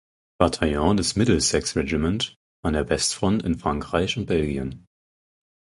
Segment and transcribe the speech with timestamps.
[0.39, 2.33] Bataillon des "Middlesex Regiment"
[2.65, 4.87] an der Westfront in Frankreich und Belgien.